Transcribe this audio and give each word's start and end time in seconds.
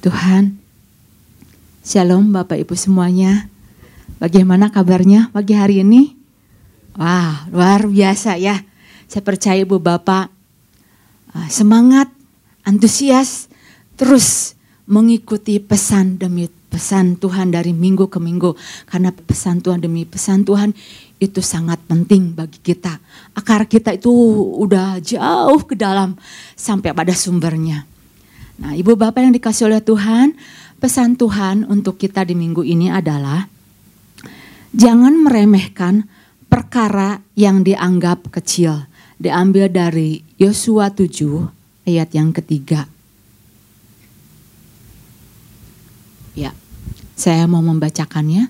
Tuhan. 0.00 0.56
Shalom 1.84 2.32
Bapak 2.32 2.56
Ibu 2.56 2.72
semuanya. 2.72 3.52
Bagaimana 4.16 4.72
kabarnya 4.72 5.28
pagi 5.28 5.52
hari 5.52 5.84
ini? 5.84 6.16
Wah, 6.96 7.44
luar 7.52 7.84
biasa 7.84 8.40
ya. 8.40 8.64
Saya 9.04 9.20
percaya 9.20 9.60
Ibu 9.60 9.76
Bapak 9.76 10.32
uh, 11.36 11.48
semangat, 11.52 12.08
antusias, 12.64 13.52
terus 14.00 14.56
mengikuti 14.88 15.60
pesan 15.60 16.16
demi 16.16 16.48
pesan 16.48 17.18
Tuhan 17.20 17.52
dari 17.52 17.76
minggu 17.76 18.08
ke 18.08 18.16
minggu. 18.16 18.56
Karena 18.88 19.12
pesan 19.12 19.60
Tuhan 19.60 19.84
demi 19.84 20.08
pesan 20.08 20.48
Tuhan 20.48 20.72
itu 21.20 21.44
sangat 21.44 21.76
penting 21.84 22.32
bagi 22.32 22.56
kita. 22.62 22.96
Akar 23.36 23.68
kita 23.68 23.92
itu 23.92 24.12
udah 24.56 24.96
jauh 25.02 25.60
ke 25.68 25.76
dalam 25.76 26.16
sampai 26.56 26.96
pada 26.96 27.12
sumbernya. 27.12 27.89
Nah, 28.60 28.76
Ibu 28.76 28.92
Bapak 28.92 29.24
yang 29.24 29.32
dikasih 29.32 29.72
oleh 29.72 29.80
Tuhan, 29.80 30.36
pesan 30.76 31.16
Tuhan 31.16 31.64
untuk 31.64 31.96
kita 31.96 32.28
di 32.28 32.36
minggu 32.36 32.60
ini 32.60 32.92
adalah 32.92 33.48
jangan 34.76 35.16
meremehkan 35.16 36.04
perkara 36.44 37.24
yang 37.32 37.64
dianggap 37.64 38.28
kecil. 38.28 38.84
Diambil 39.16 39.72
dari 39.72 40.20
Yosua 40.36 40.92
7 40.92 41.88
ayat 41.88 42.08
yang 42.12 42.36
ketiga. 42.36 42.88
Ya, 46.36 46.52
saya 47.16 47.44
mau 47.48 47.64
membacakannya. 47.64 48.48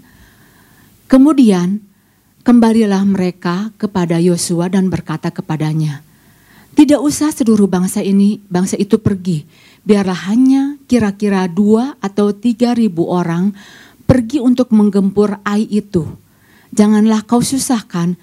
Kemudian 1.11 1.83
kembalilah 2.47 3.03
mereka 3.03 3.75
kepada 3.79 4.23
Yosua 4.23 4.71
dan 4.71 4.91
berkata 4.91 5.35
kepadanya, 5.35 6.07
tidak 6.79 7.03
usah 7.03 7.35
seluruh 7.35 7.67
bangsa 7.67 7.99
ini, 7.99 8.39
bangsa 8.47 8.79
itu 8.79 9.03
pergi 9.03 9.43
biarlah 9.85 10.29
hanya 10.29 10.77
kira-kira 10.85 11.49
dua 11.49 11.97
atau 11.99 12.33
tiga 12.35 12.77
ribu 12.77 13.09
orang 13.09 13.57
pergi 14.05 14.43
untuk 14.43 14.75
menggempur 14.75 15.39
Ai 15.47 15.71
itu. 15.71 16.05
Janganlah 16.75 17.27
kau 17.27 17.43
susahkan 17.43 18.15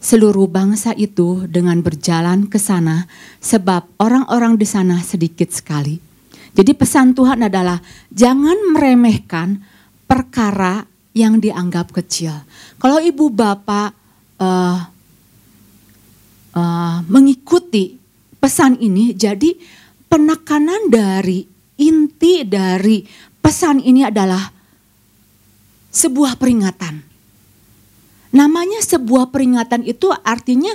seluruh 0.00 0.44
bangsa 0.48 0.92
itu 0.92 1.48
dengan 1.48 1.80
berjalan 1.80 2.44
ke 2.44 2.60
sana, 2.60 3.08
sebab 3.40 3.88
orang-orang 3.96 4.60
di 4.60 4.68
sana 4.68 5.00
sedikit 5.00 5.48
sekali. 5.48 5.96
Jadi 6.52 6.76
pesan 6.76 7.16
Tuhan 7.16 7.40
adalah 7.40 7.80
jangan 8.12 8.76
meremehkan 8.76 9.64
perkara 10.04 10.84
yang 11.16 11.40
dianggap 11.40 11.90
kecil. 11.90 12.36
Kalau 12.76 13.00
ibu 13.00 13.32
bapak 13.32 13.96
uh, 14.38 14.78
uh, 16.52 16.98
mengikuti 17.08 17.96
pesan 18.36 18.76
ini, 18.78 19.16
jadi 19.16 19.56
penekanan 20.14 20.94
dari 20.94 21.42
inti 21.74 22.46
dari 22.46 23.02
pesan 23.42 23.82
ini 23.82 24.06
adalah 24.06 24.46
sebuah 25.90 26.38
peringatan. 26.38 27.02
Namanya 28.30 28.78
sebuah 28.78 29.34
peringatan 29.34 29.82
itu 29.82 30.14
artinya 30.22 30.70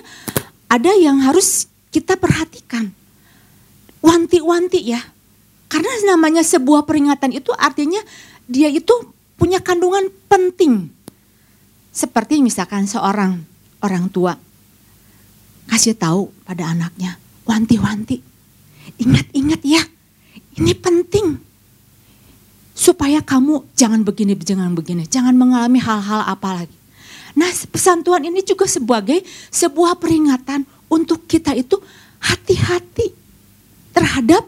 ada 0.67 0.91
yang 0.91 1.23
harus 1.23 1.71
kita 1.87 2.19
perhatikan. 2.19 2.91
Wanti-wanti 4.03 4.83
ya. 4.83 4.99
Karena 5.71 5.87
namanya 6.11 6.43
sebuah 6.43 6.83
peringatan 6.83 7.31
itu 7.31 7.55
artinya 7.55 8.03
dia 8.43 8.67
itu 8.67 8.91
punya 9.39 9.63
kandungan 9.63 10.11
penting. 10.27 10.91
Seperti 11.95 12.43
misalkan 12.43 12.91
seorang 12.91 13.39
orang 13.79 14.11
tua 14.11 14.35
kasih 15.71 15.95
tahu 15.95 16.27
pada 16.43 16.75
anaknya, 16.75 17.15
wanti-wanti 17.47 18.28
Ingat-ingat 18.99 19.61
ya, 19.63 19.83
ini 20.57 20.73
penting. 20.75 21.39
Supaya 22.75 23.19
kamu 23.19 23.67
jangan 23.75 24.07
begini, 24.07 24.39
jangan 24.39 24.71
begini, 24.71 25.03
jangan 25.03 25.35
mengalami 25.35 25.83
hal-hal 25.83 26.23
apa 26.23 26.63
lagi. 26.63 26.77
Nah 27.35 27.51
pesan 27.69 28.01
Tuhan 28.01 28.25
ini 28.25 28.41
juga 28.41 28.65
sebagai 28.65 29.21
sebuah 29.51 29.99
peringatan 29.99 30.63
untuk 30.89 31.27
kita 31.29 31.53
itu 31.53 31.77
hati-hati 32.23 33.13
terhadap 33.93 34.47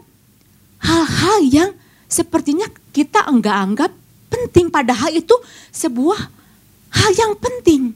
hal-hal 0.82 1.38
yang 1.46 1.70
sepertinya 2.08 2.66
kita 2.96 3.28
enggak 3.28 3.56
anggap 3.56 3.92
penting. 4.32 4.72
Padahal 4.72 5.12
itu 5.12 5.36
sebuah 5.76 6.20
hal 6.92 7.12
yang 7.16 7.36
penting. 7.36 7.92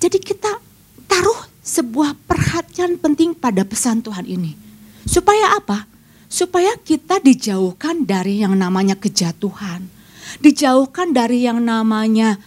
Jadi 0.00 0.18
kita 0.20 0.56
taruh 1.04 1.40
sebuah 1.60 2.16
perhatian 2.24 2.96
penting 2.96 3.36
pada 3.36 3.62
pesan 3.68 4.00
Tuhan 4.00 4.24
ini. 4.24 4.69
Supaya 5.10 5.58
apa? 5.58 5.90
Supaya 6.30 6.78
kita 6.78 7.18
dijauhkan 7.18 8.06
dari 8.06 8.46
yang 8.46 8.54
namanya 8.54 8.94
kejatuhan. 8.94 9.90
Dijauhkan 10.38 11.10
dari 11.10 11.50
yang 11.50 11.58
namanya 11.58 12.38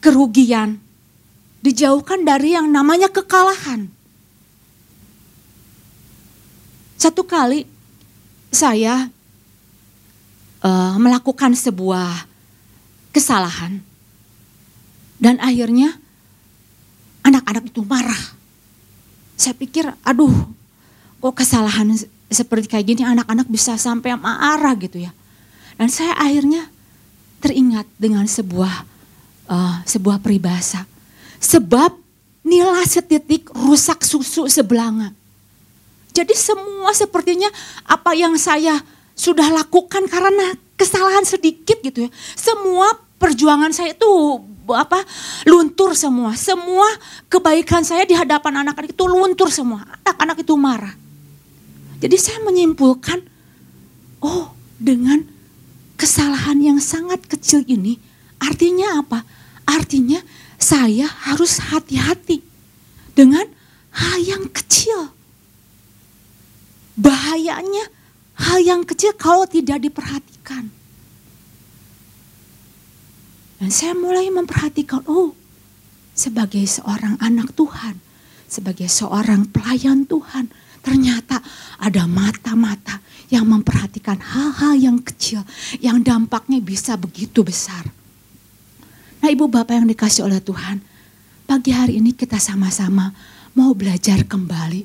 kerugian. 0.00 0.80
Dijauhkan 1.60 2.24
dari 2.24 2.56
yang 2.56 2.72
namanya 2.72 3.12
kekalahan. 3.12 3.92
Satu 6.96 7.28
kali 7.28 7.68
saya 8.48 9.12
uh, 10.64 10.96
melakukan 10.96 11.52
sebuah 11.52 12.24
kesalahan. 13.12 13.84
Dan 15.20 15.36
akhirnya 15.36 16.00
anak-anak 17.28 17.68
itu 17.68 17.84
marah. 17.84 18.40
Saya 19.36 19.52
pikir, 19.52 19.84
aduh 20.00 20.59
kok 21.20 21.36
kesalahan 21.36 21.92
seperti 22.32 22.66
kayak 22.66 22.86
gini 22.96 23.02
anak-anak 23.04 23.46
bisa 23.46 23.76
sampai 23.76 24.16
marah 24.16 24.72
gitu 24.80 25.04
ya. 25.04 25.12
Dan 25.76 25.92
saya 25.92 26.16
akhirnya 26.16 26.68
teringat 27.40 27.88
dengan 27.96 28.24
sebuah 28.24 28.84
uh, 29.48 29.74
sebuah 29.84 30.20
peribahasa. 30.20 30.84
Sebab 31.40 31.96
nila 32.44 32.84
setitik 32.84 33.48
rusak 33.52 34.04
susu 34.04 34.48
sebelanga. 34.48 35.12
Jadi 36.10 36.34
semua 36.34 36.90
sepertinya 36.92 37.48
apa 37.86 38.12
yang 38.12 38.34
saya 38.36 38.76
sudah 39.14 39.46
lakukan 39.52 40.08
karena 40.10 40.56
kesalahan 40.74 41.24
sedikit 41.24 41.80
gitu 41.84 42.08
ya. 42.08 42.10
Semua 42.34 42.96
perjuangan 43.20 43.70
saya 43.70 43.92
itu 43.92 44.10
apa 44.72 45.04
luntur 45.44 45.92
semua. 45.92 46.34
Semua 46.34 46.88
kebaikan 47.28 47.84
saya 47.84 48.04
di 48.08 48.16
hadapan 48.16 48.64
anak-anak 48.64 48.92
itu 48.92 49.04
luntur 49.06 49.48
semua. 49.52 49.84
Anak-anak 50.04 50.40
itu 50.42 50.54
marah. 50.56 50.94
Jadi 52.00 52.16
saya 52.16 52.40
menyimpulkan, 52.40 53.20
oh 54.24 54.56
dengan 54.80 55.20
kesalahan 56.00 56.56
yang 56.64 56.78
sangat 56.80 57.28
kecil 57.28 57.60
ini 57.68 58.00
artinya 58.40 59.04
apa? 59.04 59.28
Artinya 59.68 60.24
saya 60.56 61.04
harus 61.28 61.60
hati-hati 61.60 62.40
dengan 63.12 63.44
hal 63.92 64.16
yang 64.24 64.48
kecil. 64.48 65.12
Bahayanya 66.96 67.92
hal 68.40 68.64
yang 68.64 68.82
kecil 68.88 69.12
kalau 69.12 69.44
tidak 69.44 69.84
diperhatikan. 69.84 70.72
Dan 73.60 73.68
saya 73.68 73.92
mulai 73.92 74.32
memperhatikan, 74.32 75.04
oh 75.04 75.36
sebagai 76.16 76.64
seorang 76.64 77.20
anak 77.20 77.52
Tuhan, 77.52 78.00
sebagai 78.48 78.88
seorang 78.88 79.52
pelayan 79.52 80.08
Tuhan, 80.08 80.48
Ternyata 80.80 81.40
ada 81.80 82.08
mata-mata 82.08 83.00
yang 83.30 83.46
memperhatikan 83.46 84.18
hal-hal 84.18 84.74
yang 84.74 84.98
kecil 85.00 85.46
yang 85.78 86.02
dampaknya 86.02 86.58
bisa 86.58 86.98
begitu 86.98 87.46
besar. 87.46 87.86
Nah 89.20 89.28
ibu 89.28 89.46
bapak 89.46 89.76
yang 89.76 89.86
dikasih 89.86 90.26
oleh 90.26 90.40
Tuhan, 90.40 90.80
pagi 91.44 91.70
hari 91.70 92.00
ini 92.00 92.16
kita 92.16 92.40
sama-sama 92.40 93.12
mau 93.52 93.76
belajar 93.76 94.24
kembali 94.24 94.82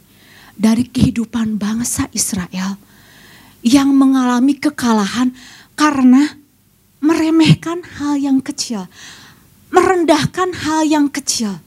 dari 0.56 0.88
kehidupan 0.88 1.56
bangsa 1.56 2.12
Israel 2.12 2.76
yang 3.66 3.96
mengalami 3.96 4.60
kekalahan 4.60 5.34
karena 5.74 6.38
meremehkan 7.02 7.82
hal 7.98 8.20
yang 8.20 8.40
kecil, 8.44 8.86
merendahkan 9.74 10.54
hal 10.54 10.86
yang 10.86 11.08
kecil. 11.10 11.58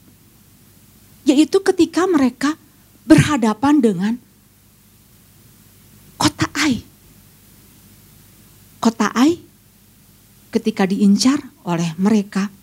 Yaitu 1.27 1.59
ketika 1.61 2.07
mereka 2.09 2.55
berhadapan 3.09 3.75
dengan 3.81 4.13
kota 6.13 6.45
Ai. 6.53 6.85
Kota 8.77 9.09
Ai 9.17 9.41
ketika 10.53 10.85
diincar 10.85 11.41
oleh 11.65 11.97
mereka, 11.97 12.53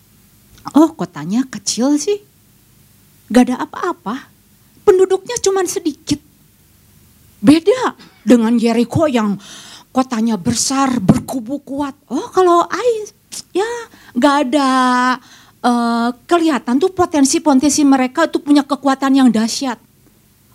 oh 0.71 0.95
kotanya 0.95 1.43
kecil 1.51 1.99
sih, 1.99 2.23
gak 3.27 3.51
ada 3.51 3.67
apa-apa, 3.67 4.31
penduduknya 4.87 5.35
cuma 5.43 5.67
sedikit. 5.67 6.23
Beda 7.43 7.93
dengan 8.23 8.55
Jericho 8.55 9.05
yang 9.05 9.35
kotanya 9.91 10.39
besar, 10.39 11.03
berkubu 11.03 11.59
kuat. 11.59 11.93
Oh 12.07 12.31
kalau 12.31 12.63
Ai 12.71 13.11
ya 13.51 13.67
gak 14.15 14.35
ada 14.47 14.69
uh, 15.63 16.09
kelihatan 16.25 16.79
tuh 16.81 16.91
potensi-potensi 16.95 17.83
mereka 17.83 18.25
itu 18.25 18.39
punya 18.41 18.63
kekuatan 18.63 19.11
yang 19.11 19.29
dahsyat. 19.29 19.86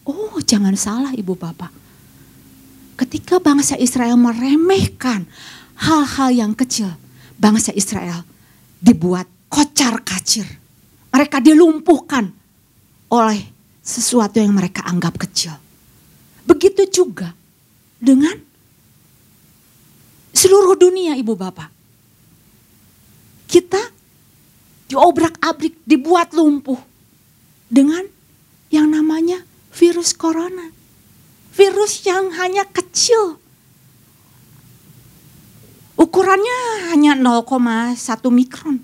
Oh 0.03 0.39
jangan 0.43 0.75
salah 0.75 1.13
ibu 1.15 1.39
bapak. 1.39 1.71
ketika 3.03 3.43
bangsa 3.43 3.75
Israel 3.83 4.15
meremehkan 4.15 5.27
hal-hal 5.75 6.31
yang 6.31 6.53
kecil, 6.55 6.95
bangsa 7.35 7.75
Israel 7.75 8.23
dibuat 8.79 9.27
kocar 9.51 9.99
kacir. 10.07 10.47
Mereka 11.11 11.43
dilumpuhkan 11.43 12.31
oleh 13.11 13.43
sesuatu 13.83 14.39
yang 14.39 14.55
mereka 14.55 14.87
anggap 14.87 15.19
kecil. 15.19 15.53
Begitu 16.47 16.89
juga 16.89 17.35
dengan 17.99 18.33
seluruh 20.33 20.79
dunia 20.79 21.19
ibu 21.19 21.37
bapak. 21.37 21.69
Kita 23.51 23.83
diobrak-abrik, 24.89 25.85
dibuat 25.85 26.33
lumpuh 26.33 26.81
dengan 27.69 28.01
yang 28.73 28.89
namanya 28.89 29.45
virus 29.73 30.13
corona. 30.13 30.69
Virus 31.53 32.05
yang 32.05 32.33
hanya 32.37 32.65
kecil. 32.65 33.37
Ukurannya 36.01 36.89
hanya 36.93 37.13
0,1 37.17 37.97
mikron. 38.33 38.81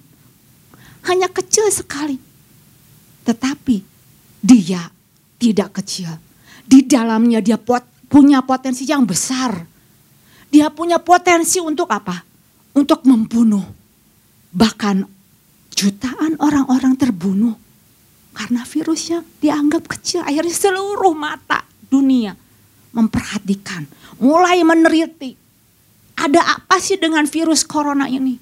Hanya 1.08 1.28
kecil 1.32 1.68
sekali. 1.72 2.20
Tetapi 3.24 3.80
dia 4.44 4.92
tidak 5.40 5.80
kecil. 5.80 6.12
Di 6.68 6.84
dalamnya 6.84 7.40
dia 7.40 7.56
pot, 7.56 7.80
punya 8.12 8.44
potensi 8.44 8.84
yang 8.84 9.08
besar. 9.08 9.64
Dia 10.52 10.68
punya 10.68 11.00
potensi 11.00 11.56
untuk 11.60 11.88
apa? 11.88 12.20
Untuk 12.76 13.08
membunuh. 13.08 13.64
Bahkan 14.52 14.96
jutaan 15.72 16.36
orang-orang 16.40 16.96
terbunuh 17.00 17.67
karena 18.36 18.62
virusnya 18.64 19.24
dianggap 19.40 19.84
kecil. 19.86 20.22
Akhirnya 20.22 20.54
seluruh 20.54 21.14
mata 21.16 21.64
dunia 21.88 22.36
memperhatikan, 22.92 23.84
mulai 24.18 24.60
meneliti. 24.64 25.36
Ada 26.18 26.58
apa 26.58 26.82
sih 26.82 26.98
dengan 26.98 27.22
virus 27.30 27.62
corona 27.62 28.10
ini? 28.10 28.34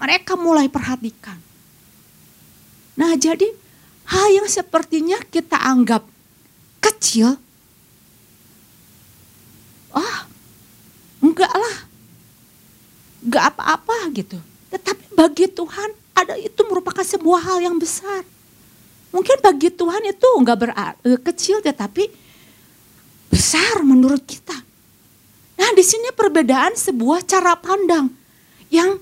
Mereka 0.00 0.38
mulai 0.38 0.70
perhatikan. 0.70 1.36
Nah 2.96 3.12
jadi 3.14 3.46
hal 4.08 4.28
yang 4.42 4.48
sepertinya 4.48 5.20
kita 5.28 5.60
anggap 5.60 6.08
kecil, 6.80 7.36
ah 9.92 10.24
enggak 11.20 11.52
lah, 11.52 11.76
enggak 13.20 13.44
apa-apa 13.52 13.96
gitu. 14.16 14.38
Tetapi 14.72 15.12
bagi 15.12 15.46
Tuhan 15.52 15.90
ada 16.16 16.34
itu 16.40 16.60
merupakan 16.64 17.04
sebuah 17.04 17.44
hal 17.44 17.58
yang 17.60 17.76
besar. 17.76 18.24
Mungkin 19.08 19.40
bagi 19.40 19.72
Tuhan 19.72 20.04
itu 20.04 20.28
enggak 20.36 20.58
berarti 20.60 21.00
eh, 21.08 21.20
kecil 21.20 21.64
tetapi 21.64 22.04
besar 23.32 23.80
menurut 23.84 24.24
kita. 24.24 24.56
Nah 25.58 25.70
di 25.74 25.84
sini 25.84 26.12
perbedaan 26.12 26.76
sebuah 26.76 27.24
cara 27.24 27.56
pandang 27.56 28.12
yang 28.68 29.00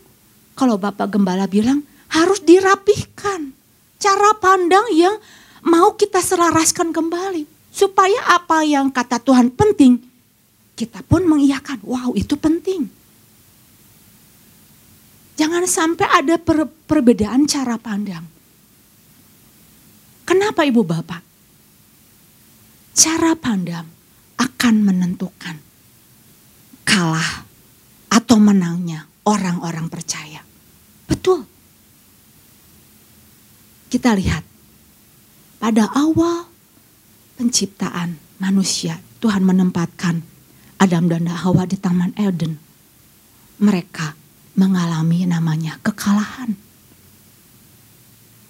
kalau 0.57 0.79
Bapak 0.79 1.13
Gembala 1.13 1.45
bilang 1.51 1.85
harus 2.11 2.41
dirapihkan. 2.43 3.53
Cara 3.97 4.37
pandang 4.39 4.87
yang 4.93 5.19
mau 5.67 5.99
kita 5.99 6.23
selaraskan 6.23 6.95
kembali. 6.95 7.45
Supaya 7.77 8.33
apa 8.33 8.65
yang 8.65 8.89
kata 8.89 9.21
Tuhan 9.21 9.53
penting, 9.53 10.01
kita 10.73 11.05
pun 11.05 11.29
mengiyakan, 11.29 11.85
wow 11.85 12.09
itu 12.17 12.33
penting. 12.41 12.89
Jangan 15.37 15.69
sampai 15.69 16.09
ada 16.09 16.41
per 16.41 16.65
perbedaan 16.89 17.45
cara 17.45 17.77
pandang. 17.77 18.36
Kenapa 20.27 20.67
ibu 20.67 20.83
bapak? 20.83 21.23
Cara 22.97 23.39
pandang 23.39 23.87
akan 24.35 24.75
menentukan 24.83 25.57
kalah 26.83 27.47
atau 28.11 28.37
menangnya 28.43 29.07
orang-orang 29.23 29.87
percaya. 29.87 30.43
Betul. 31.07 31.47
Kita 33.87 34.19
lihat 34.19 34.43
pada 35.63 35.87
awal 35.95 36.51
penciptaan 37.39 38.19
manusia, 38.43 38.99
Tuhan 39.23 39.47
menempatkan 39.47 40.27
Adam 40.83 41.07
dan 41.07 41.31
Hawa 41.31 41.71
di 41.71 41.79
Taman 41.79 42.17
Eden. 42.19 42.59
Mereka 43.63 44.19
mengalami 44.59 45.25
namanya 45.25 45.79
kekalahan. 45.81 46.57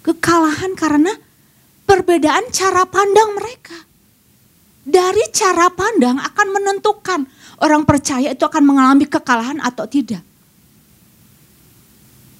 Kekalahan 0.03 0.71
karena 0.75 1.13
perbedaan 1.87 2.51
cara 2.51 2.83
pandang 2.83 3.39
mereka. 3.39 3.87
Dari 4.87 5.23
cara 5.35 5.71
pandang 5.71 6.19
akan 6.19 6.47
menentukan 6.51 7.27
orang 7.63 7.83
percaya 7.83 8.31
itu 8.31 8.43
akan 8.43 8.63
mengalami 8.63 9.07
kekalahan 9.07 9.59
atau 9.63 9.87
tidak. 9.87 10.23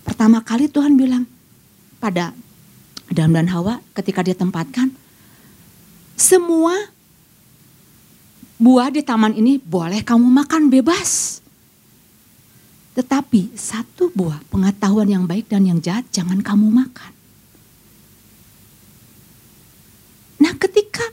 Pertama 0.07 0.39
kali 0.39 0.71
Tuhan 0.71 0.95
bilang 0.95 1.27
pada 1.99 2.31
Adam 3.11 3.31
dan 3.35 3.47
Hawa 3.51 3.83
ketika 3.91 4.23
dia 4.23 4.35
tempatkan 4.35 4.91
semua 6.15 6.71
buah 8.55 8.89
di 8.89 9.03
taman 9.03 9.35
ini 9.35 9.59
boleh 9.59 9.99
kamu 10.01 10.27
makan 10.31 10.71
bebas. 10.71 11.43
Tetapi 12.95 13.53
satu 13.53 14.09
buah 14.15 14.41
pengetahuan 14.49 15.05
yang 15.05 15.23
baik 15.29 15.51
dan 15.51 15.67
yang 15.67 15.77
jahat 15.83 16.07
jangan 16.09 16.41
kamu 16.41 16.71
makan. 16.71 17.16
Nah 20.37 20.53
ketika 20.57 21.03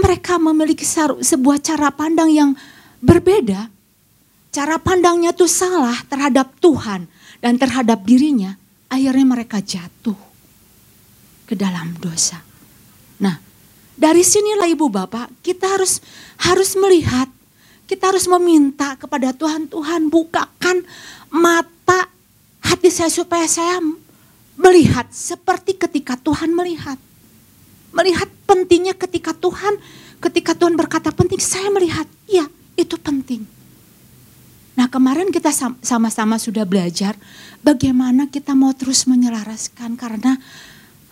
mereka 0.00 0.40
memiliki 0.40 0.86
sebuah 1.20 1.60
cara 1.60 1.92
pandang 1.92 2.30
yang 2.32 2.50
berbeda, 3.00 3.68
cara 4.50 4.76
pandangnya 4.80 5.30
tuh 5.36 5.48
salah 5.48 5.96
terhadap 6.08 6.56
Tuhan 6.58 7.06
dan 7.40 7.54
terhadap 7.56 8.02
dirinya, 8.04 8.56
akhirnya 8.90 9.26
mereka 9.26 9.62
jatuh 9.62 10.16
ke 11.46 11.54
dalam 11.54 11.94
dosa. 11.98 12.40
Nah, 13.20 13.36
dari 13.98 14.24
sinilah 14.24 14.70
Ibu 14.70 14.86
Bapak, 14.88 15.44
kita 15.44 15.66
harus 15.76 16.00
harus 16.40 16.72
melihat, 16.78 17.28
kita 17.84 18.14
harus 18.14 18.24
meminta 18.30 18.96
kepada 18.96 19.34
Tuhan, 19.36 19.68
Tuhan 19.68 20.08
bukakan 20.08 20.82
mata 21.28 22.08
hati 22.64 22.88
saya 22.88 23.12
supaya 23.12 23.44
saya 23.44 23.82
melihat 24.56 25.08
seperti 25.10 25.76
ketika 25.76 26.16
Tuhan 26.20 26.52
melihat. 26.52 26.96
Melihat 27.90 28.30
pentingnya 28.46 28.94
ketika 28.94 29.34
Tuhan, 29.34 29.78
ketika 30.22 30.54
Tuhan 30.54 30.78
berkata 30.78 31.10
penting, 31.10 31.42
saya 31.42 31.68
melihat, 31.74 32.06
iya 32.30 32.46
itu 32.78 32.96
penting. 32.96 33.44
Nah 34.78 34.88
kemarin 34.88 35.28
kita 35.28 35.52
sama-sama 35.84 36.40
sudah 36.40 36.64
belajar 36.64 37.12
bagaimana 37.60 38.30
kita 38.32 38.56
mau 38.56 38.72
terus 38.72 39.04
menyelaraskan 39.04 39.98
karena 39.98 40.40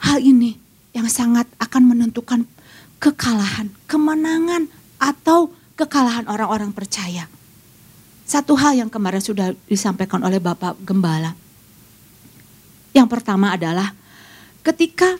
hal 0.00 0.24
ini 0.24 0.56
yang 0.96 1.04
sangat 1.10 1.44
akan 1.60 1.92
menentukan 1.92 2.48
kekalahan, 2.96 3.68
kemenangan 3.84 4.72
atau 4.96 5.52
kekalahan 5.76 6.26
orang-orang 6.26 6.72
percaya. 6.72 7.28
Satu 8.24 8.56
hal 8.56 8.76
yang 8.76 8.90
kemarin 8.92 9.20
sudah 9.20 9.52
disampaikan 9.68 10.20
oleh 10.20 10.40
Bapak 10.40 10.80
Gembala. 10.84 11.32
Yang 12.92 13.08
pertama 13.08 13.52
adalah 13.52 13.92
ketika 14.64 15.16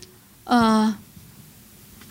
uh, 0.48 0.92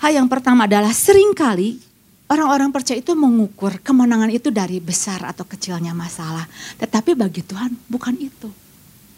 hal 0.02 0.12
yang 0.14 0.28
pertama 0.30 0.70
adalah 0.70 0.94
sering 0.94 1.34
kali 1.34 1.82
orang-orang 2.28 2.70
percaya 2.72 3.00
itu 3.00 3.16
mengukur 3.16 3.80
kemenangan 3.80 4.32
itu 4.32 4.52
dari 4.52 4.84
besar 4.84 5.24
atau 5.24 5.48
kecilnya 5.48 5.96
masalah. 5.96 6.46
Tetapi 6.80 7.16
bagi 7.16 7.42
Tuhan 7.44 7.74
bukan 7.88 8.16
itu. 8.20 8.50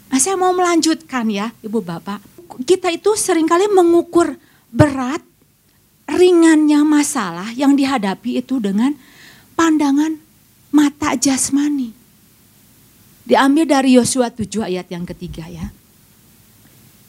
Nah 0.10 0.18
saya 0.18 0.38
mau 0.38 0.54
melanjutkan 0.54 1.30
ya 1.30 1.54
Ibu 1.62 1.82
Bapak. 1.82 2.22
Kita 2.66 2.90
itu 2.90 3.14
sering 3.14 3.46
kali 3.46 3.70
mengukur 3.70 4.34
berat, 4.74 5.22
ringannya 6.10 6.82
masalah 6.82 7.54
yang 7.54 7.78
dihadapi 7.78 8.42
itu 8.42 8.58
dengan 8.58 8.98
pandangan 9.54 10.18
mata 10.74 11.14
jasmani. 11.14 11.94
Diambil 13.30 13.70
dari 13.70 13.94
Yosua 13.94 14.34
7 14.34 14.66
ayat 14.66 14.90
yang 14.90 15.06
ketiga 15.06 15.46
ya. 15.46 15.70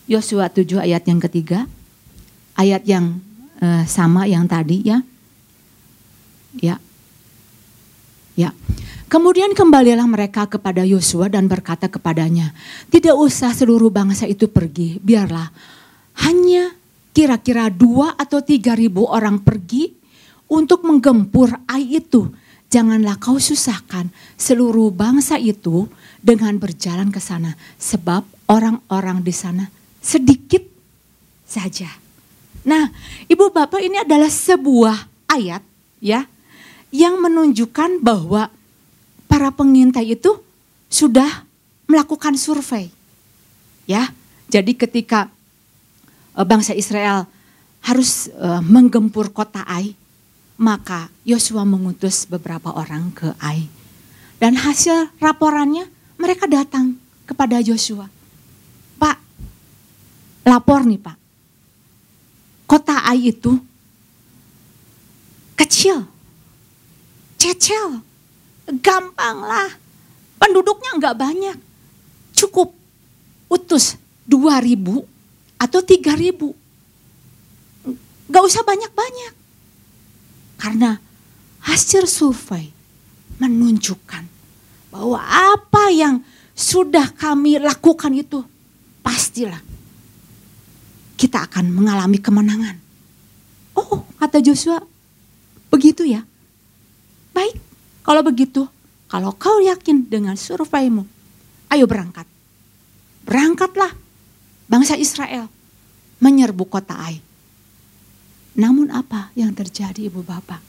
Yosua 0.04 0.52
7 0.52 0.84
ayat 0.84 1.08
yang 1.08 1.16
ketiga. 1.16 1.64
Ayat 2.60 2.84
yang 2.84 3.24
uh, 3.60 3.84
sama 3.86 4.26
yang 4.26 4.48
tadi 4.48 4.82
ya. 4.84 4.98
Ya. 6.58 6.76
Ya. 8.34 8.50
Kemudian 9.10 9.54
kembalilah 9.54 10.06
mereka 10.06 10.46
kepada 10.46 10.86
Yosua 10.86 11.26
dan 11.26 11.50
berkata 11.50 11.90
kepadanya, 11.90 12.54
tidak 12.90 13.18
usah 13.18 13.50
seluruh 13.50 13.90
bangsa 13.90 14.26
itu 14.26 14.46
pergi, 14.46 15.02
biarlah 15.02 15.50
hanya 16.26 16.74
kira-kira 17.10 17.66
dua 17.70 18.14
atau 18.14 18.38
tiga 18.38 18.78
ribu 18.78 19.10
orang 19.10 19.42
pergi 19.42 19.90
untuk 20.46 20.86
menggempur 20.86 21.58
ai 21.66 21.98
itu 21.98 22.30
janganlah 22.70 23.18
kau 23.18 23.36
susahkan 23.36 24.08
seluruh 24.38 24.94
bangsa 24.94 25.36
itu 25.42 25.90
dengan 26.22 26.54
berjalan 26.56 27.10
ke 27.10 27.18
sana, 27.18 27.58
sebab 27.82 28.22
orang-orang 28.46 29.26
di 29.26 29.34
sana 29.34 29.66
sedikit 29.98 30.62
saja. 31.42 31.90
Nah, 32.60 32.92
ibu 33.24 33.48
bapak 33.48 33.80
ini 33.80 34.04
adalah 34.04 34.28
sebuah 34.28 35.08
ayat 35.32 35.64
ya 36.02 36.28
yang 36.90 37.22
menunjukkan 37.22 38.02
bahwa 38.02 38.50
para 39.30 39.48
pengintai 39.54 40.18
itu 40.18 40.42
sudah 40.90 41.46
melakukan 41.86 42.34
survei. 42.34 42.90
Ya. 43.86 44.10
Jadi 44.50 44.74
ketika 44.74 45.30
uh, 46.34 46.42
bangsa 46.42 46.74
Israel 46.74 47.30
harus 47.86 48.26
uh, 48.34 48.58
menggempur 48.58 49.30
kota 49.30 49.62
Ai, 49.62 49.94
maka 50.58 51.06
Yosua 51.22 51.62
mengutus 51.62 52.26
beberapa 52.26 52.74
orang 52.74 53.14
ke 53.14 53.30
Ai. 53.38 53.70
Dan 54.42 54.58
hasil 54.58 55.14
laporannya 55.22 55.86
mereka 56.18 56.50
datang 56.50 56.98
kepada 57.30 57.62
Yosua. 57.62 58.10
Pak, 58.98 59.16
lapor 60.42 60.82
nih 60.82 60.98
Pak. 60.98 61.19
Kota 62.70 63.02
Ai 63.02 63.34
itu 63.34 63.58
kecil, 65.58 66.06
cecel, 67.34 67.98
gampang 68.78 69.42
lah. 69.42 69.74
Penduduknya 70.38 70.94
nggak 71.02 71.18
banyak. 71.18 71.58
Cukup 72.30 72.70
utus 73.50 73.98
dua 74.22 74.62
ribu 74.62 75.02
atau 75.58 75.82
tiga 75.82 76.14
ribu. 76.14 76.54
Gak 78.30 78.46
usah 78.46 78.62
banyak-banyak. 78.62 79.34
Karena 80.54 80.94
hasil 81.66 82.06
survei 82.06 82.70
menunjukkan 83.42 84.30
bahwa 84.94 85.18
apa 85.18 85.90
yang 85.90 86.22
sudah 86.54 87.10
kami 87.18 87.58
lakukan 87.58 88.14
itu 88.14 88.46
pastilah 89.02 89.58
kita 91.20 91.44
akan 91.44 91.68
mengalami 91.68 92.16
kemenangan. 92.16 92.80
Oh, 93.76 94.08
kata 94.16 94.40
Joshua, 94.40 94.80
begitu 95.68 96.08
ya. 96.08 96.24
Baik, 97.36 97.60
kalau 98.00 98.24
begitu, 98.24 98.64
kalau 99.04 99.36
kau 99.36 99.60
yakin 99.60 100.08
dengan 100.08 100.32
surveimu, 100.32 101.04
ayo 101.68 101.84
berangkat. 101.84 102.24
Berangkatlah 103.28 103.92
bangsa 104.64 104.96
Israel 104.96 105.52
menyerbu 106.24 106.64
kota 106.64 106.96
Ai. 106.96 107.20
Namun 108.56 108.88
apa 108.88 109.28
yang 109.36 109.52
terjadi 109.52 110.08
ibu 110.08 110.24
bapak 110.24 110.64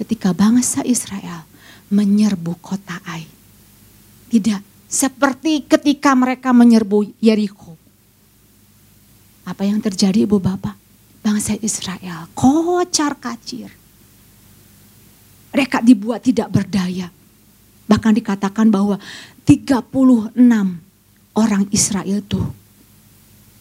ketika 0.00 0.32
bangsa 0.32 0.80
Israel 0.82 1.44
menyerbu 1.92 2.56
kota 2.64 3.04
Ai? 3.04 3.28
Tidak 4.32 4.88
seperti 4.88 5.68
ketika 5.68 6.16
mereka 6.16 6.56
menyerbu 6.56 7.20
Yeriko. 7.20 7.69
Apa 9.50 9.66
yang 9.66 9.82
terjadi 9.82 10.22
ibu 10.22 10.38
bapak? 10.38 10.78
Bangsa 11.20 11.58
Israel 11.58 12.30
kocar 12.32 13.18
kacir. 13.18 13.68
Mereka 15.50 15.82
dibuat 15.82 16.22
tidak 16.22 16.54
berdaya. 16.54 17.10
Bahkan 17.90 18.14
dikatakan 18.14 18.70
bahwa 18.70 19.02
36 19.42 20.38
orang 21.34 21.66
Israel 21.74 22.22
itu 22.22 22.38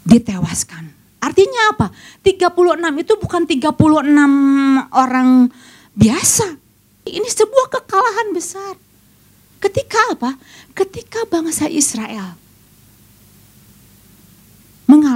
ditewaskan. 0.05 0.93
Artinya 1.19 1.73
apa? 1.73 1.87
36 2.21 3.01
itu 3.01 3.13
bukan 3.17 3.41
36 3.49 4.93
orang 4.93 5.49
biasa. 5.97 6.47
Ini 7.09 7.25
sebuah 7.25 7.67
kekalahan 7.73 8.29
besar. 8.31 8.77
Ketika 9.59 9.99
apa? 10.13 10.37
Ketika 10.77 11.25
bangsa 11.27 11.67
Israel 11.67 12.37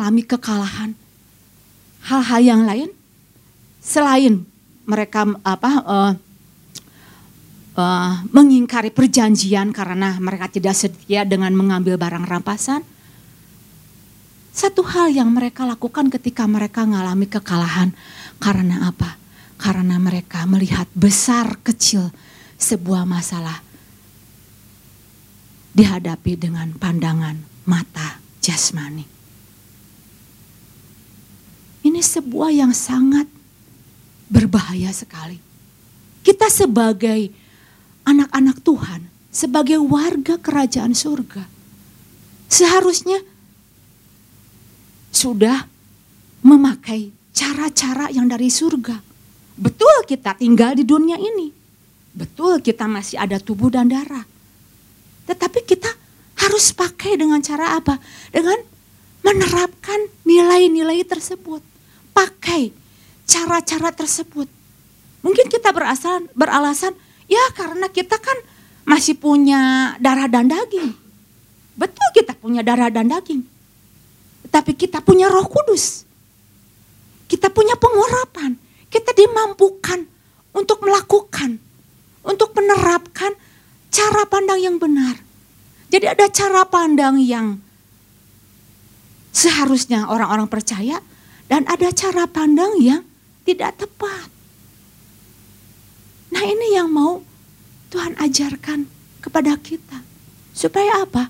mengalami 0.03 0.27
kekalahan, 0.27 0.91
hal-hal 2.11 2.41
yang 2.43 2.67
lain 2.67 2.91
selain 3.79 4.43
mereka 4.83 5.23
apa 5.47 5.71
uh, 5.79 6.11
uh, 7.79 8.11
mengingkari 8.27 8.91
perjanjian 8.91 9.71
karena 9.71 10.19
mereka 10.19 10.51
tidak 10.51 10.75
setia 10.75 11.23
dengan 11.23 11.55
mengambil 11.55 11.95
barang 11.95 12.27
rampasan, 12.27 12.83
satu 14.51 14.83
hal 14.83 15.15
yang 15.15 15.31
mereka 15.31 15.63
lakukan 15.63 16.11
ketika 16.11 16.51
mereka 16.51 16.83
mengalami 16.83 17.23
kekalahan 17.23 17.95
karena 18.43 18.91
apa? 18.91 19.15
Karena 19.55 20.03
mereka 20.03 20.43
melihat 20.43 20.91
besar 20.91 21.63
kecil 21.63 22.11
sebuah 22.59 23.07
masalah 23.07 23.63
dihadapi 25.71 26.35
dengan 26.35 26.75
pandangan 26.75 27.39
mata 27.63 28.19
jasmani. 28.43 29.12
Ini 31.83 31.99
sebuah 31.99 32.49
yang 32.55 32.71
sangat 32.71 33.27
berbahaya 34.31 34.89
sekali. 34.95 35.37
Kita 36.23 36.47
sebagai 36.47 37.27
anak-anak 38.07 38.63
Tuhan, 38.63 39.01
sebagai 39.27 39.83
warga 39.83 40.39
kerajaan 40.39 40.95
surga, 40.95 41.43
seharusnya 42.47 43.19
sudah 45.11 45.67
memakai 46.39 47.11
cara-cara 47.35 48.07
yang 48.15 48.31
dari 48.31 48.47
surga. 48.47 48.99
Betul 49.59 50.07
kita 50.07 50.39
tinggal 50.39 50.79
di 50.79 50.87
dunia 50.87 51.19
ini. 51.19 51.51
Betul 52.13 52.63
kita 52.63 52.87
masih 52.87 53.19
ada 53.19 53.41
tubuh 53.41 53.73
dan 53.73 53.91
darah. 53.91 54.23
Tetapi 55.27 55.59
kita 55.65 55.89
harus 56.39 56.71
pakai 56.71 57.19
dengan 57.19 57.43
cara 57.43 57.75
apa? 57.79 57.97
Dengan 58.29 58.59
menerapkan 59.23 59.99
nilai-nilai 60.27 61.01
tersebut. 61.07 61.72
Pakai 62.13 62.71
cara-cara 63.25 63.89
tersebut. 63.91 64.47
Mungkin 65.23 65.47
kita 65.49 65.73
berasal, 65.73 66.27
beralasan, 66.37 66.93
ya 67.25 67.41
karena 67.57 67.89
kita 67.89 68.19
kan 68.19 68.35
masih 68.83 69.15
punya 69.17 69.95
darah 69.99 70.27
dan 70.27 70.51
daging. 70.51 70.91
Betul 71.73 72.07
kita 72.13 72.37
punya 72.37 72.61
darah 72.61 72.91
dan 72.93 73.09
daging. 73.09 73.41
Tapi 74.53 74.77
kita 74.77 75.01
punya 75.01 75.31
roh 75.31 75.47
kudus. 75.49 76.05
Kita 77.25 77.49
punya 77.49 77.73
pengurapan. 77.73 78.53
Kita 78.91 79.15
dimampukan 79.17 80.05
untuk 80.53 80.85
melakukan. 80.85 81.57
Untuk 82.21 82.53
menerapkan 82.53 83.33
cara 83.89 84.23
pandang 84.29 84.61
yang 84.61 84.77
benar. 84.77 85.17
Jadi 85.89 86.05
ada 86.05 86.25
cara 86.29 86.61
pandang 86.69 87.17
yang 87.17 87.57
seharusnya 89.33 90.05
orang-orang 90.09 90.45
percaya. 90.45 91.01
Dan 91.47 91.67
ada 91.69 91.91
cara 91.93 92.25
pandang 92.25 92.79
yang 92.79 93.03
tidak 93.43 93.77
tepat. 93.77 94.31
Nah 96.33 96.43
ini 96.43 96.73
yang 96.73 96.89
mau 96.89 97.21
Tuhan 97.93 98.17
ajarkan 98.17 98.89
kepada 99.21 99.53
kita. 99.59 100.01
Supaya 100.53 101.05
apa? 101.05 101.29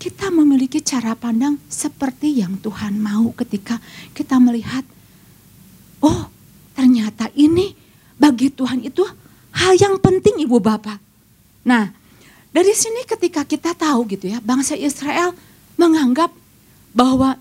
kita 0.00 0.32
memiliki 0.32 0.80
cara 0.80 1.12
pandang 1.12 1.60
seperti 1.68 2.40
yang 2.40 2.56
Tuhan 2.56 2.96
mau 2.96 3.36
ketika 3.36 3.76
kita 4.16 4.40
melihat, 4.40 4.80
oh 6.00 6.32
ternyata 6.72 7.28
ini 7.36 7.76
bagi 8.16 8.48
Tuhan 8.48 8.80
itu 8.80 9.04
hal 9.52 9.76
yang 9.76 10.00
penting 10.00 10.40
ibu 10.40 10.56
bapak. 10.56 10.96
Nah 11.68 11.92
dari 12.48 12.72
sini 12.72 13.04
ketika 13.04 13.44
kita 13.44 13.76
tahu 13.76 14.08
gitu 14.08 14.32
ya 14.32 14.40
bangsa 14.40 14.72
Israel 14.72 15.36
menganggap 15.76 16.32
bahwa 16.96 17.36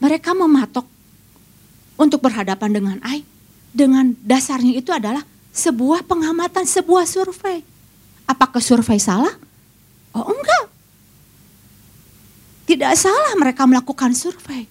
mereka 0.00 0.32
mematok 0.32 0.88
untuk 1.96 2.20
berhadapan 2.22 2.70
dengan 2.72 2.96
Ai 3.04 3.24
dengan 3.76 4.16
dasarnya 4.24 4.72
itu 4.72 4.88
adalah 4.88 5.20
sebuah 5.52 6.08
pengamatan, 6.08 6.64
sebuah 6.64 7.04
survei. 7.04 7.60
Apakah 8.24 8.60
survei 8.64 8.96
salah? 8.96 9.36
Oh 10.16 10.24
enggak, 10.32 10.64
tidak 12.64 12.96
salah 12.96 13.36
mereka 13.36 13.68
melakukan 13.68 14.16
survei. 14.16 14.64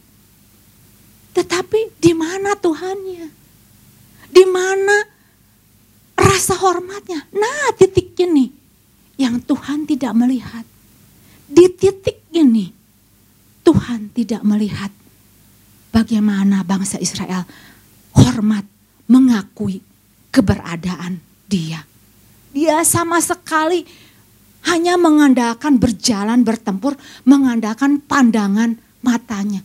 Tetapi 1.38 2.02
di 2.02 2.12
mana 2.18 2.58
Tuhannya? 2.58 3.30
Di 4.26 4.44
mana 4.50 5.06
rasa 6.18 6.58
hormatnya? 6.58 7.30
Nah 7.30 7.72
titik 7.78 8.18
ini 8.18 8.50
yang 9.22 9.38
Tuhan 9.38 9.86
tidak 9.86 10.18
melihat. 10.18 10.66
Di 11.46 11.70
titik 11.70 12.26
ini 12.34 12.74
Tuhan 13.62 14.10
tidak 14.12 14.42
melihat 14.42 14.90
bagaimana 15.96 16.68
bangsa 16.68 17.00
Israel 17.00 17.48
hormat 18.12 18.68
mengakui 19.08 19.80
keberadaan 20.36 21.24
dia. 21.48 21.88
Dia 22.52 22.84
sama 22.84 23.24
sekali 23.24 23.88
hanya 24.68 25.00
mengandalkan 25.00 25.80
berjalan 25.80 26.44
bertempur, 26.44 27.00
mengandalkan 27.24 28.04
pandangan 28.04 28.76
matanya. 29.00 29.64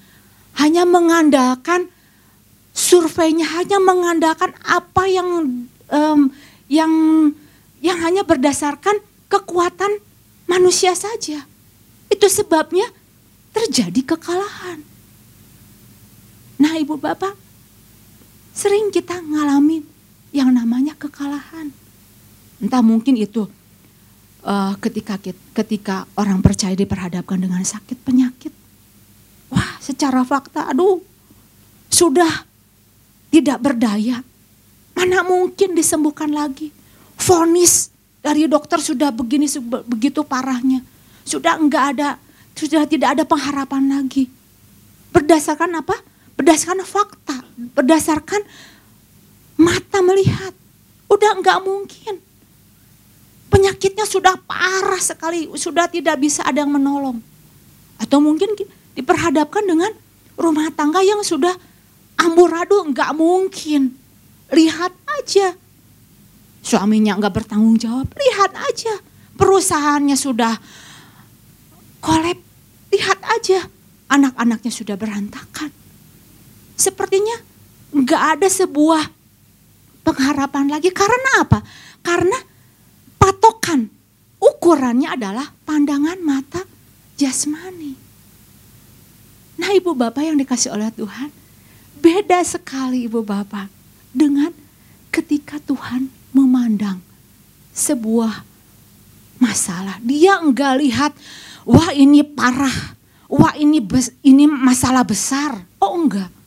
Hanya 0.54 0.86
mengandalkan 0.86 1.90
surveinya, 2.70 3.48
hanya 3.58 3.82
mengandalkan 3.82 4.54
apa 4.62 5.08
yang 5.10 5.28
um, 5.90 6.20
yang 6.70 6.92
yang 7.80 7.98
hanya 8.04 8.22
berdasarkan 8.22 9.02
kekuatan 9.26 9.98
manusia 10.46 10.92
saja. 10.92 11.46
Itu 12.10 12.26
sebabnya 12.28 12.90
terjadi 13.56 14.14
kekalahan. 14.14 14.89
Nah, 16.60 16.76
Ibu 16.76 17.00
Bapak, 17.00 17.32
sering 18.52 18.92
kita 18.92 19.16
ngalami 19.16 19.80
yang 20.36 20.52
namanya 20.52 20.92
kekalahan. 20.92 21.72
Entah 22.60 22.84
mungkin 22.84 23.16
itu 23.16 23.48
uh, 24.44 24.76
ketika 24.76 25.16
ketika 25.56 26.04
orang 26.20 26.44
percaya 26.44 26.76
diperhadapkan 26.76 27.40
dengan 27.40 27.64
sakit 27.64 27.96
penyakit. 28.04 28.52
Wah, 29.48 29.80
secara 29.80 30.20
fakta 30.22 30.68
aduh 30.68 31.00
sudah 31.88 32.44
tidak 33.32 33.58
berdaya. 33.64 34.20
Mana 34.92 35.24
mungkin 35.24 35.72
disembuhkan 35.72 36.28
lagi? 36.28 36.68
Fonis 37.16 37.88
dari 38.20 38.44
dokter 38.44 38.84
sudah 38.84 39.08
begini 39.08 39.48
begitu 39.88 40.20
parahnya. 40.28 40.84
Sudah 41.24 41.56
enggak 41.56 41.96
ada, 41.96 42.20
sudah 42.52 42.84
tidak 42.84 43.16
ada 43.16 43.24
pengharapan 43.24 43.88
lagi. 43.88 44.28
Berdasarkan 45.10 45.80
apa? 45.80 46.09
Berdasarkan 46.40 46.80
fakta, 46.88 47.36
berdasarkan 47.76 48.40
mata 49.60 50.00
melihat. 50.00 50.56
Udah 51.12 51.36
enggak 51.36 51.60
mungkin. 51.60 52.16
Penyakitnya 53.52 54.08
sudah 54.08 54.40
parah 54.48 54.96
sekali, 55.04 55.52
sudah 55.52 55.84
tidak 55.92 56.16
bisa 56.16 56.40
ada 56.48 56.64
yang 56.64 56.72
menolong. 56.72 57.20
Atau 58.00 58.24
mungkin 58.24 58.56
diperhadapkan 58.96 59.68
dengan 59.68 59.92
rumah 60.40 60.72
tangga 60.72 61.04
yang 61.04 61.20
sudah 61.20 61.52
amburadul, 62.16 62.88
enggak 62.88 63.12
mungkin. 63.12 63.92
Lihat 64.48 64.96
aja. 65.20 65.52
Suaminya 66.64 67.20
nggak 67.20 67.36
bertanggung 67.36 67.76
jawab. 67.76 68.16
Lihat 68.16 68.56
aja. 68.56 68.96
Perusahaannya 69.36 70.16
sudah 70.16 70.56
kolep. 72.00 72.40
Lihat 72.96 73.20
aja. 73.28 73.68
Anak-anaknya 74.08 74.72
sudah 74.72 74.96
berantakan. 74.96 75.79
Sepertinya 76.80 77.36
nggak 77.92 78.22
ada 78.40 78.48
sebuah 78.48 79.04
pengharapan 80.00 80.72
lagi. 80.72 80.88
Karena 80.88 81.44
apa? 81.44 81.60
Karena 82.00 82.40
patokan 83.20 83.84
ukurannya 84.40 85.12
adalah 85.12 85.52
pandangan 85.68 86.16
mata 86.24 86.64
jasmani. 87.20 87.92
Nah 89.60 89.76
ibu 89.76 89.92
bapak 89.92 90.24
yang 90.24 90.40
dikasih 90.40 90.72
oleh 90.72 90.88
Tuhan, 90.96 91.28
beda 92.00 92.40
sekali 92.48 93.04
ibu 93.04 93.20
bapak 93.20 93.68
dengan 94.16 94.48
ketika 95.12 95.60
Tuhan 95.60 96.08
memandang 96.32 97.04
sebuah 97.76 98.40
masalah. 99.36 100.00
Dia 100.00 100.40
enggak 100.40 100.80
lihat, 100.80 101.12
wah 101.68 101.92
ini 101.92 102.24
parah, 102.24 102.96
wah 103.28 103.52
ini 103.52 103.84
ini 104.24 104.48
masalah 104.48 105.04
besar. 105.04 105.60
Oh 105.76 105.92
enggak. 105.92 106.39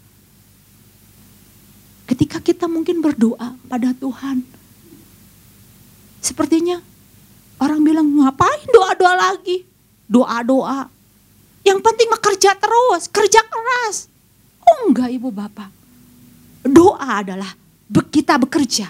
Ketika 2.04 2.44
kita 2.44 2.68
mungkin 2.68 3.00
berdoa 3.00 3.56
pada 3.72 3.96
Tuhan, 3.96 4.44
sepertinya 6.20 6.84
orang 7.64 7.80
bilang 7.84 8.08
ngapain 8.12 8.68
doa-doa 8.72 9.14
lagi, 9.16 9.64
doa-doa. 10.08 10.92
Yang 11.64 11.80
penting 11.80 12.08
mah 12.12 12.20
kerja 12.20 12.52
terus, 12.60 13.08
kerja 13.08 13.40
keras. 13.48 14.12
Oh 14.64 14.92
enggak 14.92 15.12
ibu 15.12 15.28
bapak 15.28 15.72
Doa 16.64 17.20
adalah 17.20 17.52
kita 17.92 18.40
bekerja. 18.40 18.88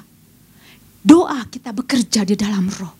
Doa 1.01 1.41
kita 1.50 1.74
bekerja 1.74 2.22
di 2.22 2.38
dalam 2.38 2.70
roh. 2.70 2.93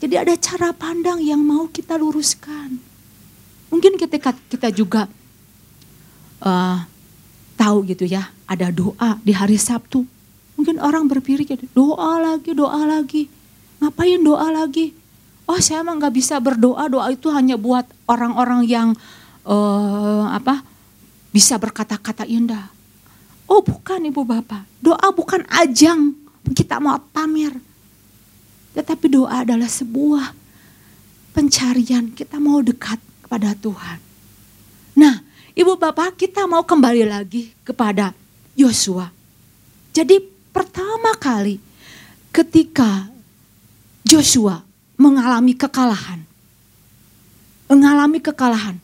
Jadi 0.00 0.16
ada 0.16 0.34
cara 0.34 0.72
pandang 0.74 1.20
yang 1.22 1.44
mau 1.44 1.68
kita 1.68 1.94
luruskan. 2.00 2.80
Mungkin 3.70 4.00
ketika 4.00 4.34
kita 4.48 4.72
juga 4.72 5.06
uh, 6.42 6.78
tahu 7.62 7.86
gitu 7.86 8.02
ya, 8.10 8.26
ada 8.50 8.74
doa 8.74 9.22
di 9.22 9.30
hari 9.30 9.54
Sabtu. 9.54 10.02
Mungkin 10.58 10.82
orang 10.82 11.06
berpikir 11.06 11.62
doa 11.70 12.18
lagi, 12.18 12.50
doa 12.58 12.82
lagi. 12.82 13.30
Ngapain 13.78 14.18
doa 14.18 14.50
lagi? 14.50 14.90
Oh 15.46 15.58
saya 15.62 15.86
emang 15.86 16.02
nggak 16.02 16.14
bisa 16.18 16.42
berdoa, 16.42 16.90
doa 16.90 17.06
itu 17.14 17.30
hanya 17.30 17.54
buat 17.54 17.86
orang-orang 18.10 18.66
yang 18.66 18.88
uh, 19.46 20.26
apa 20.34 20.66
bisa 21.30 21.54
berkata-kata 21.54 22.26
indah. 22.26 22.66
Oh 23.46 23.62
bukan 23.62 24.10
ibu 24.10 24.26
bapak, 24.26 24.66
doa 24.82 25.06
bukan 25.14 25.46
ajang 25.54 26.18
kita 26.50 26.82
mau 26.82 26.98
pamer. 27.14 27.54
Tetapi 28.74 29.06
doa 29.06 29.46
adalah 29.46 29.70
sebuah 29.70 30.34
pencarian, 31.30 32.10
kita 32.10 32.42
mau 32.42 32.58
dekat 32.58 32.98
kepada 33.22 33.54
Tuhan. 33.54 33.98
Nah 34.98 35.21
ibu 35.52 35.76
bapak 35.76 36.16
kita 36.16 36.48
mau 36.48 36.64
kembali 36.64 37.04
lagi 37.04 37.52
kepada 37.64 38.16
Yosua. 38.56 39.08
Jadi 39.92 40.20
pertama 40.52 41.16
kali 41.20 41.60
ketika 42.32 43.08
Joshua 44.04 44.64
mengalami 44.96 45.52
kekalahan, 45.52 46.24
mengalami 47.68 48.18
kekalahan, 48.20 48.76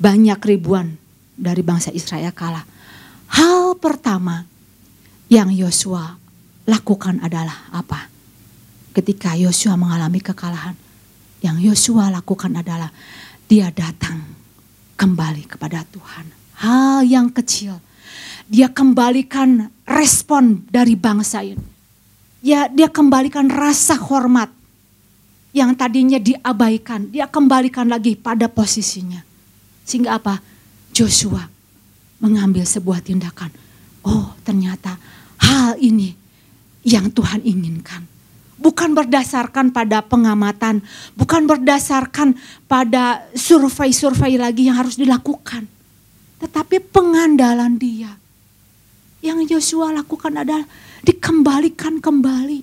banyak 0.00 0.40
ribuan 0.44 0.96
dari 1.36 1.60
bangsa 1.60 1.92
Israel 1.92 2.32
kalah. 2.32 2.64
Hal 3.30 3.76
pertama 3.76 4.48
yang 5.28 5.52
Yosua 5.52 6.16
lakukan 6.64 7.20
adalah 7.20 7.68
apa? 7.70 8.08
Ketika 8.90 9.36
Yosua 9.38 9.76
mengalami 9.76 10.18
kekalahan, 10.18 10.74
yang 11.44 11.60
Yosua 11.60 12.10
lakukan 12.10 12.52
adalah 12.56 12.90
dia 13.46 13.70
datang 13.72 14.39
kembali 15.00 15.48
kepada 15.48 15.80
Tuhan. 15.88 16.28
Hal 16.60 17.08
yang 17.08 17.32
kecil, 17.32 17.80
dia 18.44 18.68
kembalikan 18.68 19.72
respon 19.88 20.68
dari 20.68 20.92
bangsa 20.92 21.40
ini. 21.40 21.64
Ya, 22.44 22.68
dia 22.68 22.92
kembalikan 22.92 23.48
rasa 23.48 23.96
hormat 23.96 24.52
yang 25.56 25.72
tadinya 25.72 26.20
diabaikan, 26.20 27.08
dia 27.08 27.24
kembalikan 27.24 27.88
lagi 27.88 28.12
pada 28.12 28.44
posisinya. 28.52 29.24
Sehingga 29.88 30.20
apa? 30.20 30.44
Joshua 30.92 31.48
mengambil 32.20 32.68
sebuah 32.68 33.00
tindakan. 33.00 33.48
Oh 34.04 34.36
ternyata 34.44 35.00
hal 35.40 35.80
ini 35.80 36.12
yang 36.84 37.08
Tuhan 37.10 37.40
inginkan. 37.44 38.04
Bukan 38.60 38.92
berdasarkan 38.92 39.72
pada 39.72 40.04
pengamatan, 40.04 40.84
bukan 41.16 41.48
berdasarkan 41.48 42.36
pada 42.68 43.24
survei-survei 43.32 44.36
lagi 44.36 44.68
yang 44.68 44.76
harus 44.76 45.00
dilakukan. 45.00 45.64
Tetapi 46.44 46.76
pengandalan 46.92 47.80
dia. 47.80 48.20
Yang 49.24 49.56
Yosua 49.56 49.96
lakukan 49.96 50.44
adalah 50.44 50.68
dikembalikan 51.00 52.04
kembali. 52.04 52.60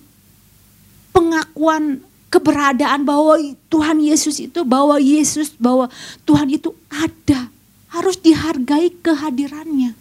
Pengakuan 1.13 2.01
keberadaan 2.29 3.01
bahwa 3.01 3.41
Tuhan 3.69 3.97
Yesus 3.97 4.37
itu, 4.37 4.61
bahwa 4.61 5.01
Yesus, 5.01 5.53
bahwa 5.57 5.89
Tuhan 6.29 6.49
itu 6.53 6.73
ada 6.93 7.49
harus 7.89 8.19
dihargai 8.21 8.93
kehadirannya. 9.01 9.97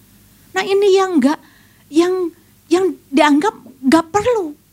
Nah 0.52 0.64
ini 0.64 0.88
yang 0.96 1.20
enggak, 1.20 1.40
yang 1.88 2.32
yang 2.66 2.92
dianggap 3.08 3.54
enggak 3.80 4.04
perlu. 4.10 4.65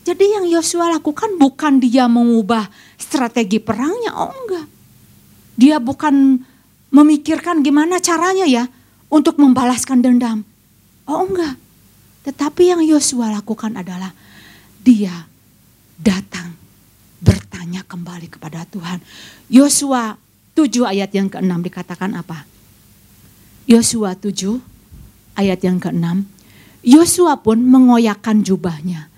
Jadi 0.00 0.24
yang 0.32 0.48
Yosua 0.48 0.88
lakukan 0.96 1.36
bukan 1.36 1.76
dia 1.76 2.08
mengubah 2.08 2.72
strategi 2.96 3.60
perangnya, 3.60 4.16
oh 4.16 4.32
enggak. 4.32 4.66
Dia 5.60 5.76
bukan 5.76 6.40
memikirkan 6.88 7.60
gimana 7.60 8.00
caranya 8.00 8.48
ya 8.48 8.64
untuk 9.12 9.36
membalaskan 9.36 10.00
dendam. 10.00 10.40
Oh 11.04 11.28
enggak. 11.28 11.60
Tetapi 12.24 12.62
yang 12.72 12.80
Yosua 12.80 13.28
lakukan 13.28 13.76
adalah 13.76 14.16
dia 14.80 15.28
datang 16.00 16.56
bertanya 17.20 17.84
kembali 17.84 18.32
kepada 18.32 18.64
Tuhan. 18.64 19.04
Yosua 19.52 20.16
7 20.56 20.88
ayat 20.88 21.12
yang 21.12 21.28
ke-6 21.28 21.52
dikatakan 21.60 22.16
apa? 22.16 22.48
Yosua 23.68 24.16
7 24.16 24.56
ayat 25.36 25.60
yang 25.60 25.76
ke-6. 25.76 26.24
Yosua 26.80 27.36
pun 27.44 27.60
mengoyakkan 27.60 28.40
jubahnya 28.40 29.09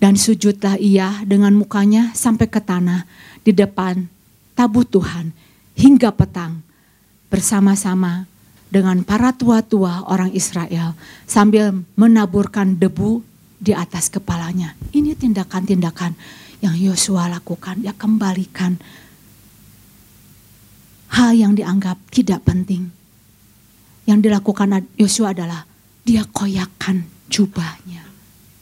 dan 0.00 0.16
sujudlah 0.16 0.80
ia 0.80 1.22
dengan 1.28 1.52
mukanya 1.54 2.10
sampai 2.16 2.48
ke 2.48 2.58
tanah 2.58 3.04
di 3.44 3.52
depan 3.52 4.08
tabut 4.56 4.88
Tuhan 4.88 5.36
hingga 5.76 6.10
petang 6.16 6.64
bersama-sama 7.28 8.24
dengan 8.72 9.04
para 9.04 9.36
tua-tua 9.36 10.08
orang 10.08 10.32
Israel 10.32 10.96
sambil 11.28 11.84
menaburkan 11.94 12.80
debu 12.80 13.20
di 13.60 13.76
atas 13.76 14.08
kepalanya. 14.08 14.72
Ini 14.96 15.14
tindakan-tindakan 15.14 16.16
yang 16.64 16.74
Yosua 16.80 17.28
lakukan, 17.28 17.84
dia 17.84 17.92
kembalikan 17.92 18.80
hal 21.12 21.36
yang 21.36 21.52
dianggap 21.52 22.00
tidak 22.08 22.40
penting. 22.48 22.88
Yang 24.08 24.18
dilakukan 24.26 24.88
Yosua 24.96 25.36
adalah 25.36 25.68
dia 26.02 26.24
koyakan 26.24 27.04
jubahnya. 27.28 28.09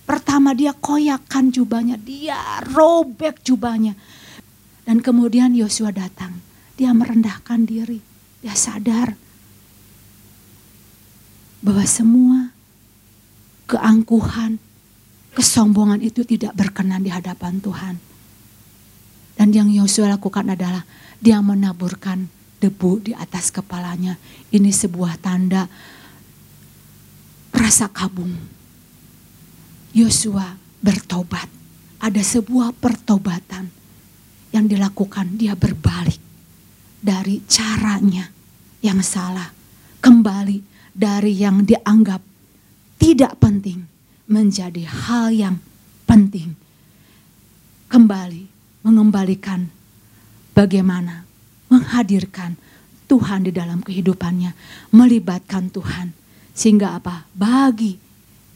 Pertama 0.09 0.57
dia 0.57 0.73
koyakan 0.73 1.53
jubahnya, 1.53 2.01
dia 2.01 2.65
robek 2.65 3.45
jubahnya. 3.45 3.93
Dan 4.89 5.05
kemudian 5.05 5.53
Yosua 5.53 5.93
datang, 5.93 6.41
dia 6.81 6.97
merendahkan 6.97 7.69
diri, 7.69 8.01
dia 8.41 8.57
sadar 8.57 9.13
bahwa 11.61 11.85
semua 11.85 12.39
keangkuhan, 13.69 14.57
kesombongan 15.37 16.01
itu 16.01 16.25
tidak 16.25 16.57
berkenan 16.57 17.05
di 17.05 17.13
hadapan 17.13 17.61
Tuhan. 17.61 18.01
Dan 19.37 19.53
yang 19.53 19.69
Yosua 19.69 20.17
lakukan 20.17 20.49
adalah 20.49 20.89
dia 21.21 21.45
menaburkan 21.45 22.33
debu 22.65 23.05
di 23.05 23.13
atas 23.13 23.53
kepalanya. 23.53 24.17
Ini 24.49 24.73
sebuah 24.73 25.21
tanda 25.21 25.69
rasa 27.53 27.93
kabung. 27.93 28.58
Yosua 29.97 30.57
bertobat. 30.83 31.49
Ada 31.99 32.23
sebuah 32.23 32.77
pertobatan 32.79 33.73
yang 34.55 34.71
dilakukan. 34.71 35.35
Dia 35.35 35.59
berbalik 35.59 36.21
dari 37.03 37.43
caranya 37.49 38.31
yang 38.85 39.03
salah. 39.03 39.51
Kembali 39.99 40.63
dari 40.95 41.35
yang 41.35 41.67
dianggap 41.67 42.23
tidak 43.03 43.35
penting 43.43 43.83
menjadi 44.31 44.87
hal 44.87 45.35
yang 45.35 45.57
penting. 46.07 46.55
Kembali 47.89 48.47
mengembalikan 48.87 49.73
bagaimana 50.55 51.27
menghadirkan 51.73 52.55
Tuhan 53.09 53.49
di 53.49 53.53
dalam 53.57 53.81
kehidupannya, 53.81 54.53
melibatkan 54.93 55.73
Tuhan. 55.73 56.13
Sehingga 56.53 57.01
apa? 57.01 57.25
Bagi 57.33 57.97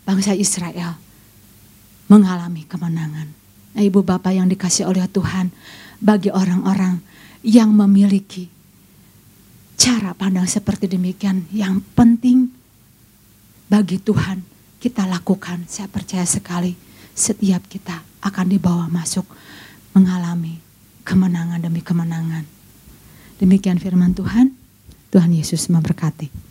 bangsa 0.05 0.37
Israel 0.37 1.12
mengalami 2.13 2.69
kemenangan. 2.69 3.33
Nah, 3.73 3.81
Ibu 3.81 4.05
Bapak 4.05 4.37
yang 4.37 4.45
dikasih 4.53 4.85
oleh 4.85 5.09
Tuhan, 5.09 5.49
bagi 5.97 6.29
orang-orang 6.29 7.01
yang 7.41 7.73
memiliki 7.73 8.53
cara 9.81 10.13
pandang 10.13 10.45
seperti 10.45 10.93
demikian, 10.93 11.49
yang 11.49 11.81
penting 11.97 12.53
bagi 13.73 13.97
Tuhan 13.97 14.45
kita 14.77 15.09
lakukan. 15.09 15.65
Saya 15.65 15.89
percaya 15.89 16.29
sekali 16.29 16.77
setiap 17.17 17.65
kita 17.65 18.05
akan 18.21 18.47
dibawa 18.53 18.93
masuk 18.93 19.25
mengalami 19.97 20.61
kemenangan 21.01 21.65
demi 21.65 21.81
kemenangan. 21.81 22.45
Demikian 23.41 23.81
firman 23.81 24.13
Tuhan. 24.13 24.53
Tuhan 25.13 25.33
Yesus 25.33 25.69
memberkati. 25.69 26.42